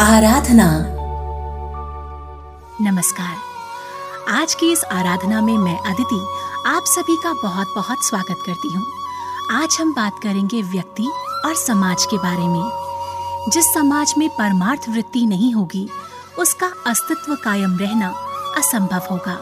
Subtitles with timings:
[0.00, 0.64] आराधना।
[2.80, 3.36] नमस्कार।
[4.28, 6.20] आज की इस आराधना में मैं अदिति
[6.66, 8.86] आप सभी का बहुत बहुत स्वागत करती हूँ।
[9.52, 11.06] आज हम बात करेंगे व्यक्ति
[11.44, 15.88] और समाज के बारे में। जिस समाज में परमार्थ वृत्ति नहीं होगी,
[16.38, 18.08] उसका अस्तित्व कायम रहना
[18.58, 19.40] असंभव होगा।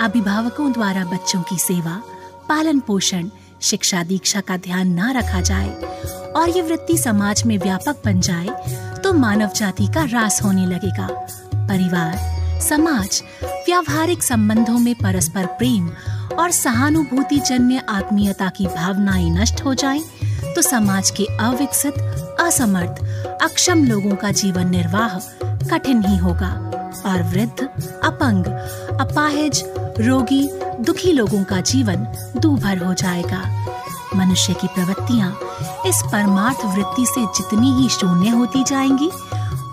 [0.00, 2.02] अभिभावकों द्वारा बच्चों की सेवा,
[2.48, 3.28] पालन पोषण,
[3.60, 5.70] शिक्षा दीक्षा का ध्यान न रखा जाए
[6.36, 11.06] और ये वृत्ति समाज में व्यापक बन जाए मानव जाति का रास होने लगेगा।
[11.68, 15.90] परिवार समाज व्यावहारिक संबंधों में परस्पर प्रेम
[16.38, 20.02] और सहानुभूति जन्य आत्मीयता की भावनाएँ नष्ट हो जाएँ,
[20.54, 21.98] तो समाज के अविकसित
[22.40, 23.02] असमर्थ
[23.42, 25.18] अक्षम लोगों का जीवन निर्वाह
[25.68, 26.50] कठिन ही होगा
[27.06, 27.68] और वृद्ध
[28.04, 28.46] अपंग
[29.00, 29.62] अपाहिज
[29.98, 30.48] रोगी
[30.80, 32.06] दुखी लोगों का जीवन
[32.36, 33.42] दूभर हो जाएगा।
[34.16, 35.30] मनुष्य की प्रवृत्तियाँ
[35.86, 39.10] इस परमार्थ वृत्ति से जितनी ही शून्य होती जाएँगी,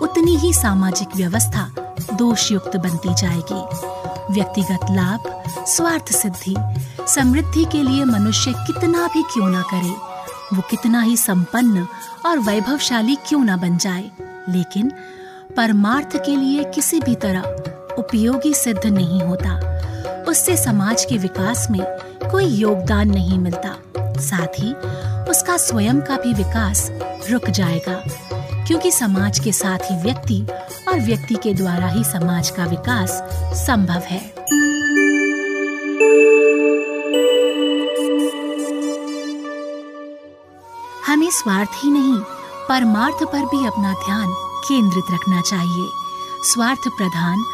[0.02, 3.64] उतनी ही सामाजिक व्यवस्था दोष युक्त बनती जाएगी।
[4.34, 6.56] व्यक्तिगत लाभ, स्वार्थ सिद्धि,
[7.08, 9.94] समृद्धि के लिए मनुष्य कितना भी क्यों ना करे,
[10.56, 11.86] वो कितना ही संपन्न
[12.26, 14.10] और वैभवशाली क्यों ना बन जाए।
[14.48, 14.92] लेकिन
[15.56, 17.40] परमार्थ के लिए किसी भी तरह
[17.98, 19.60] उपयोगी सिद्ध नहीं होता।
[20.28, 21.82] उससे समाज के विकास में
[22.30, 23.76] कोई योगदान नहीं मिलता।
[24.20, 24.72] साथ ही
[25.30, 26.88] उसका स्वयं का भी विकास
[27.30, 27.94] रुक जाएगा,
[28.66, 30.40] क्योंकि समाज के साथ ही व्यक्ति
[30.88, 33.10] और व्यक्ति के द्वारा ही समाज का विकास
[33.56, 34.20] संभव है।
[41.06, 42.18] हमें स्वार्थ ही नहीं,
[42.68, 44.28] परमार्थ पर भी अपना ध्यान
[44.68, 45.88] केंद्रित रखना चाहिए।
[46.44, 47.44] स्वार्थ प्रधान,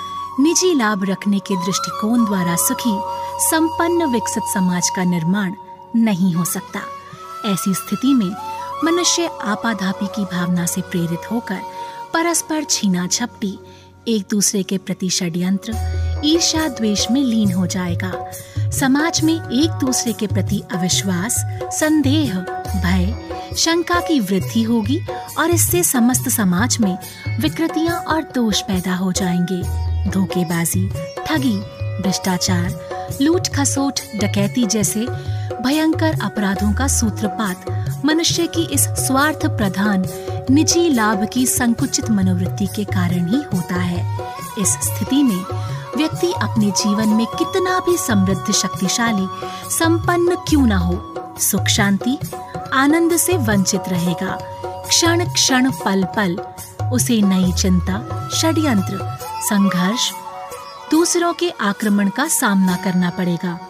[0.40, 2.98] निजी लाभ रखने के दृष्टिकोण द्वारा सुखी,
[3.40, 5.52] संपन्न, विकसित समाज का निर्माण
[5.96, 6.80] नहीं हो सकता।
[7.52, 8.36] ऐसी स्थिति में
[8.84, 11.60] मनुष्य आपाधापी की भावना से प्रेरित होकर
[12.14, 13.58] परस्पर छीना झपटी
[14.08, 15.74] एक दूसरे के प्रति षड्यंत्र
[16.24, 18.30] ईर्षा द्वेष में लीन हो जाएगा।
[18.70, 21.34] समाज में एक दूसरे के प्रति अविश्वास,
[21.80, 22.38] संदेह,
[22.82, 25.00] भय, शंका की वृद्धि होगी
[25.38, 26.98] और इससे समस्त समाज में
[27.40, 29.62] विकृतियाँ और दोष पैदा हो जाएँगे।
[30.10, 30.88] धोखेबाजी,
[31.26, 31.56] ठगी,
[32.02, 32.85] भ्रष्टाचार
[33.22, 35.06] लूट खसोट, डकैती जैसे
[35.62, 37.64] भयंकर अपराधों का सूत्रपात
[38.04, 40.04] मनुष्य की इस स्वार्थ प्रधान,
[40.50, 44.04] निजी लाभ की संकुचित मनोवृत्ति के कारण ही होता है।
[44.58, 45.44] इस स्थिति में
[45.96, 49.26] व्यक्ति अपने जीवन में कितना भी समृद्ध, शक्तिशाली,
[49.70, 52.18] संपन्न क्यों ना हो, सुख शांति,
[52.72, 54.38] आनंद से वंचित रहेगा।
[54.88, 56.36] क्षण क्षण पल पल
[56.92, 60.10] उसे नई चिंता, षड्यंत्र, संघर्ष
[60.90, 63.60] दूसरों के आक्रमण का सामना करना पड़ेगा।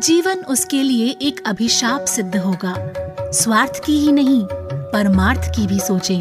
[0.00, 2.74] जीवन उसके लिए एक अभिशाप सिद्ध होगा।
[3.32, 4.46] स्वार्थ की ही नहीं,
[4.92, 6.20] परमार्थ की भी सोचें।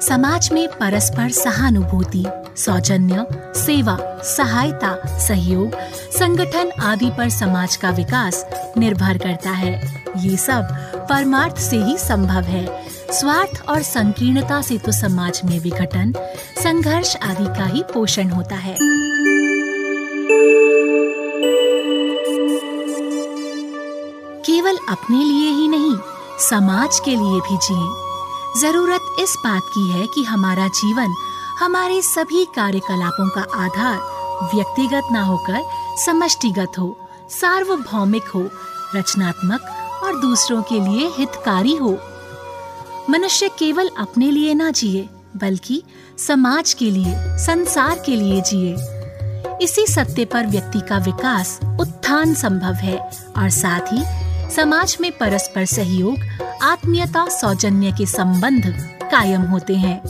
[0.00, 2.24] समाज में परस्पर सहानुभूति,
[2.56, 5.80] सौजन्य, सेवा, सहायता, सहयोग,
[6.18, 8.46] संगठन आदि पर समाज का विकास
[8.78, 10.62] निर्भर करता है। ये सब
[11.10, 16.14] परमार्थ से ही संभव है। स्वार्थ और संकीर्णता से तो समाज में विघटन,
[16.62, 18.93] संघर्ष आदि का ही पोषण होता है।
[24.94, 25.96] अपने लिए ही नहीं,
[26.40, 31.14] समाज के लिए भी जिए। ज़रूरत इस बात की है कि हमारा जीवन,
[31.58, 33.98] हमारे सभी कार्यकलापों का आधार
[34.54, 35.62] व्यक्तिगत ना होकर
[36.04, 36.96] समष्टिगत हो,
[37.30, 38.48] सार्वभौमिक हो,
[38.96, 39.70] रचनात्मक
[40.04, 41.98] और दूसरों के लिए हितकारी हो।
[43.10, 45.82] मनुष्य केवल अपने लिए ना जिए, बल्कि
[46.18, 48.76] समाज के लिए, संसार के लिए जिए।
[49.62, 52.98] इसी सत्य पर व्यक्ति का विकास उत्थान संभव है
[53.36, 56.18] और साथ ही समाज में परस्पर सहयोग,
[56.62, 58.62] आत्मीयता, सौजन्य के संबंध
[59.02, 60.02] कायम होते हैं।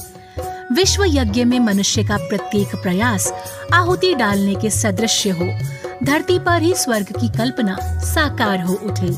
[0.75, 3.33] विश्व यज्ञ में मनुष्य का प्रत्येक प्रयास
[3.73, 5.59] आहुति डालने के सदृश हो।
[6.05, 9.17] धरती पर ही स्वर्ग की कल्पना साकार हो उठे।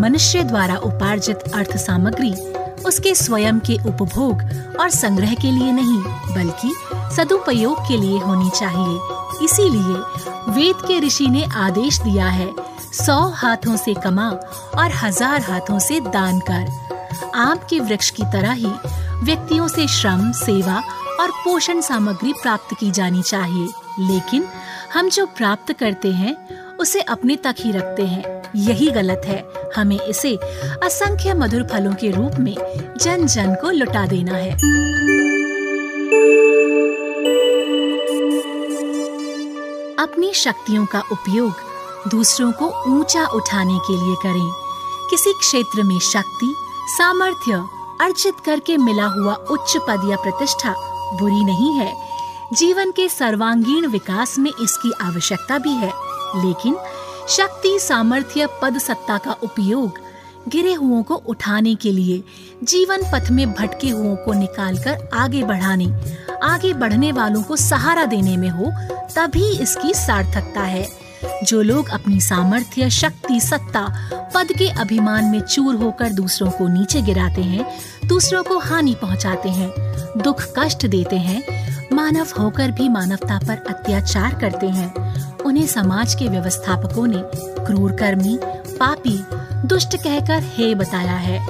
[0.00, 2.34] मनुष्य द्वारा उपार्जित अर्थ सामग्री
[2.86, 4.42] उसके स्वयं के उपभोग
[4.80, 5.98] और संग्रह के लिए नहीं,
[6.34, 6.74] बल्कि
[7.16, 8.98] सदुपयोग के लिए होनी चाहिए।
[9.44, 9.96] इसीलिए
[10.52, 14.28] वेद के ऋषि ने आदेश दिया है सौ हाथों से कमा
[14.78, 18.70] और हज़ार हाथों से दान कर। आम के वृक्ष की तरह ही
[19.22, 20.76] व्यक्तियों से श्रम, सेवा
[21.20, 23.66] और पोषण सामग्री प्राप्त की जानी चाहिए।
[24.00, 24.46] लेकिन
[24.94, 26.36] हम जो प्राप्त करते हैं,
[26.76, 29.42] उसे अपने तक ही रखते हैं। यही गलत है।
[29.76, 30.34] हमें इसे
[30.84, 32.56] असंख्य मधुर फलों के रूप में
[33.00, 34.52] जन जन को लुटा देना है।
[39.98, 41.63] अपनी शक्तियों का उपयोग
[42.08, 44.52] दूसरों को ऊँचा उठाने के लिए करें।
[45.10, 46.54] किसी क्षेत्र में शक्ति,
[46.98, 47.52] सामर्थ्य
[48.00, 50.74] अर्जित करके मिला हुआ उच्च पद या प्रतिष्ठा
[51.18, 51.96] बुरी नहीं है।
[52.52, 55.92] जीवन के सर्वांगीण विकास में इसकी आवश्यकता भी है।
[56.36, 56.76] लेकिन
[57.28, 59.98] शक्ति, सामर्थ्य, पद, सत्ता का उपयोग
[60.48, 62.24] गिरे हुओं को उठाने के लिए,
[62.64, 68.36] जीवन पथ में भटके हुओं को निकालकर आगे बढ़ाने, आगे बढ़ने वालों को सहारा देने
[68.36, 68.64] में हो,
[69.16, 71.03] तभी इसकी सार्थकता है।
[71.42, 77.02] जो लोग अपनी सामर्थ्य शक्ति सत्ता, पद के अभिमान में चूर होकर दूसरों को नीचे
[77.02, 77.66] गिराते हैं,
[78.06, 79.70] दूसरों को हानि पहुंचाते हैं,
[80.22, 81.42] दुख कष्ट देते हैं,
[81.92, 84.94] मानव होकर भी मानवता पर अत्याचार करते हैं।
[85.38, 87.22] उन्हें समाज के व्यवस्थापकों ने
[87.64, 88.38] क्रूर कर्मी
[88.76, 89.24] पापी,
[89.68, 91.46] दुष्ट कहकर हे बताया है।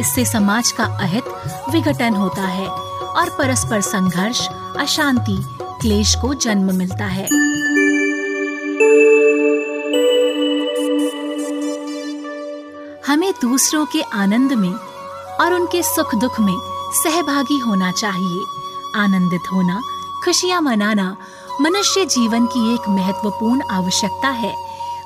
[0.00, 1.24] इससे समाज का अहित
[1.70, 4.48] विघटन होता है और परस्पर संघर्ष,
[4.78, 7.57] अशांति, क्लेश को जन्म मिलता है।
[13.08, 14.74] हमें दूसरों के आनंद में
[15.40, 16.56] और उनके सुख दुख में
[16.94, 18.44] सहभागी होना चाहिए।
[18.96, 19.82] आनंदित होना,
[20.24, 21.16] खुशियाँ मनाना
[21.60, 24.56] मनुष्य जीवन की एक महत्वपूर्ण आवश्यकता है।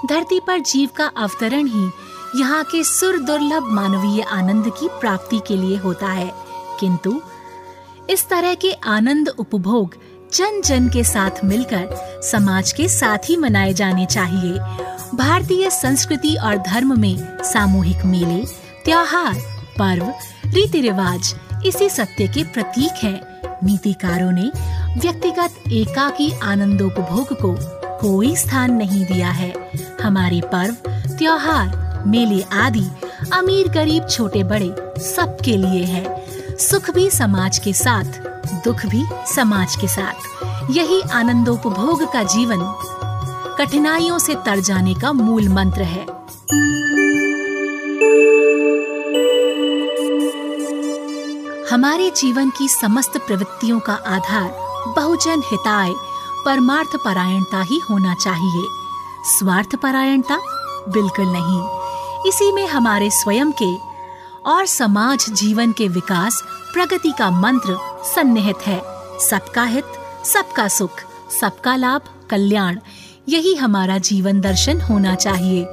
[0.07, 1.91] धरती पर जीव का अवतरण ही
[2.37, 6.35] यहाँ के सुर दुर्लभ मानवीय आनंद की प्राप्ति के लिए होता है।
[6.81, 7.21] किंतु
[8.11, 9.95] इस तरह के आनंद उपभोग
[10.35, 14.59] जन जन के साथ मिलकर समाज के साथ ही मनाए जाने चाहिए।
[15.15, 18.45] भारतीय संस्कृति और धर्म में सामूहिक मेले,
[18.85, 19.35] त्योहार,
[19.79, 20.15] पर्व
[20.47, 21.35] रीति रिवाज
[21.67, 23.21] इसी सत्य के प्रतीक हैं।
[23.65, 24.51] नीतिकारों ने
[25.01, 27.57] व्यक्तिगत एकाकी आनंदोपभोग को
[27.99, 29.71] कोई स्थान नहीं दिया है।
[30.03, 32.87] हमारे पर्व, त्योहार, मेले आदि
[33.33, 36.27] अमीर गरीब छोटे बड़े सबके लिए है।
[36.59, 38.05] सुख भी समाज के साथ,
[38.65, 39.05] दुख भी
[39.35, 40.15] समाज के साथ।
[40.71, 42.61] यही आनंदोपभोग का जीवन
[43.63, 46.03] कठिनाइयों से तर जाने का मूल मंत्र है।
[51.75, 54.49] हमारे जीवन की समस्त प्रवृत्तियों का आधार
[54.97, 55.91] बहुजन हिताय
[56.45, 58.67] परमार्थ परायणता ही होना चाहिए।
[59.39, 60.37] स्वार्थ परायणता
[60.89, 61.61] बिल्कुल नहीं।
[62.29, 63.77] इसी में हमारे स्वयं के
[64.51, 66.43] और समाज जीवन के विकास
[66.75, 67.79] प्रगति का मंत्र
[68.15, 68.83] सन्निहित है।
[69.21, 69.87] सबका हित,
[70.25, 71.01] सबका सुख,
[71.41, 72.01] सबका लाभ,
[72.31, 72.79] कल्याण।
[73.29, 75.67] यही हमारा जीवन दर्शन होना चाहिए।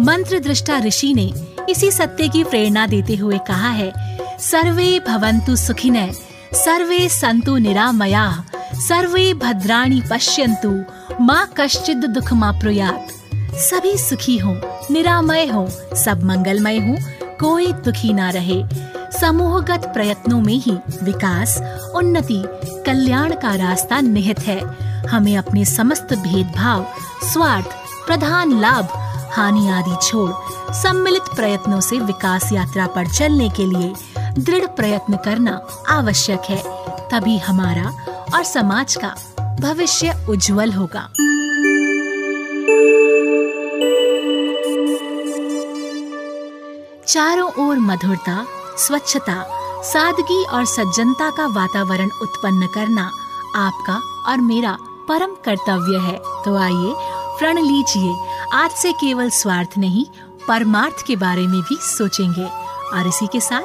[0.00, 1.32] मंत्र दृष्टा ऋषि ने
[1.70, 3.92] इसी सत्य की प्रेरणा देते हुए कहा है,
[4.40, 6.12] सर्वे भवन्तु सुखिनः,
[6.54, 8.44] सर्वे संतु निरामया,
[8.74, 10.84] सर्वे भद्राणी पश्यन्तु,
[11.20, 13.08] माँ कश्चिद दुख माप्रुयात
[13.54, 14.60] सभी सुखी हो,
[14.90, 15.66] निरामय हो,
[15.96, 16.96] सब मंगलमय हो,
[17.40, 18.62] कोई दुखी ना रहे।
[19.20, 21.58] समूहगत प्रयत्नों में ही विकास,
[21.94, 22.42] उन्नति,
[22.86, 26.86] कल्याण का रास्ता निहित है। हमें अपने समस्त भेदभाव,
[27.32, 27.66] स्वार्थ,
[28.06, 28.88] प्रधान लाभ,
[29.32, 30.30] हानि आदि छोड़
[30.72, 33.94] सम्मिलित प्रयत्नों से विकास यात्रा पर चलने के लिए
[34.38, 36.62] दृढ़ प्रयत्न करना आवश्यक है।
[37.10, 37.90] तभी हमारा
[38.34, 39.14] और समाज का
[39.60, 41.08] भविष्य उज्जवल होगा।
[47.08, 48.46] चारों ओर मधुरता,
[48.78, 49.44] स्वच्छता,
[49.82, 53.10] सादगी और सज्जनता का वातावरण उत्पन्न करना
[53.56, 54.00] आपका
[54.30, 54.76] और मेरा
[55.08, 56.94] परम कर्तव्य है। तो आइए,
[57.38, 58.14] प्रण लीजिए।
[58.52, 60.04] आज से केवल स्वार्थ नहीं,
[60.48, 63.62] परमार्थ के बारे में भी सोचेंगे। और इसी के साथ,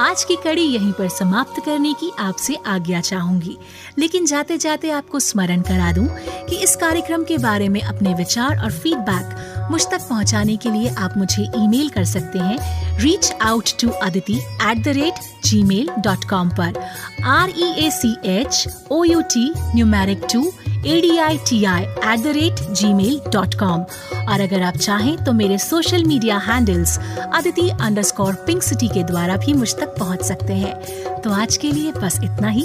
[0.00, 3.58] आज की कड़ी यहीं पर समाप्त करने की आपसे आज्ञा चाहूँगी।
[3.98, 6.06] लेकिन जाते जाते आपको स्मरण करा दूँ
[6.48, 10.88] कि इस कार्यक्रम के बारे में अपने विचार और फीडबैक मुझ तक पहुँचाने के लिए
[10.88, 15.14] आप मुझे ईमेल कर सकते हैं। Reach out to Aditi at the rate
[15.62, 16.88] Gmail dot com पर।
[17.24, 20.52] R E A C H O U T numeric two
[20.86, 22.60] A D I T I at the rate
[22.94, 23.80] Gmail dot com
[24.28, 26.98] और अगर आप चाहें तो मेरे social media handles
[27.34, 27.68] Aditi
[28.02, 30.74] underscore pink city के द्वारा भी मुझ तक पहुँच सकते हैं।
[31.20, 32.64] तो आज के लिए बस इतना ही।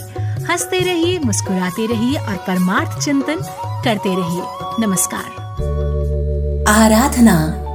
[0.50, 3.42] हँसते रहिए, मुस्कुराते रहिए और परमार्थ चिंतन
[3.86, 5.46] करते रहिए। नमस्कार।
[6.70, 7.67] आराधना